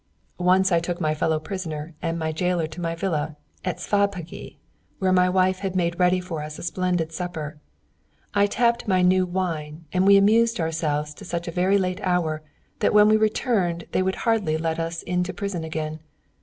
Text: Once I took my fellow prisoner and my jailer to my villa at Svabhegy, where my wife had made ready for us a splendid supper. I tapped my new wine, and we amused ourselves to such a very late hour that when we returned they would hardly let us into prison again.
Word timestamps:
Once 0.39 0.71
I 0.71 0.79
took 0.79 0.99
my 0.99 1.13
fellow 1.13 1.39
prisoner 1.39 1.93
and 2.01 2.17
my 2.17 2.31
jailer 2.31 2.65
to 2.65 2.81
my 2.81 2.95
villa 2.95 3.37
at 3.63 3.77
Svabhegy, 3.79 4.57
where 4.97 5.11
my 5.13 5.29
wife 5.29 5.59
had 5.59 5.75
made 5.75 5.99
ready 5.99 6.19
for 6.19 6.41
us 6.41 6.57
a 6.57 6.63
splendid 6.63 7.11
supper. 7.11 7.59
I 8.33 8.47
tapped 8.47 8.87
my 8.87 9.03
new 9.03 9.27
wine, 9.27 9.85
and 9.93 10.07
we 10.07 10.17
amused 10.17 10.59
ourselves 10.59 11.13
to 11.13 11.23
such 11.23 11.47
a 11.47 11.51
very 11.51 11.77
late 11.77 12.01
hour 12.01 12.41
that 12.79 12.95
when 12.95 13.09
we 13.09 13.15
returned 13.15 13.83
they 13.91 14.01
would 14.01 14.15
hardly 14.25 14.57
let 14.57 14.79
us 14.79 15.03
into 15.03 15.35
prison 15.35 15.63
again. 15.63 15.99